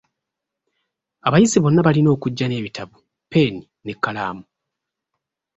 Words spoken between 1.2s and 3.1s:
Abayizi bonna balina okujja n'ebitabo,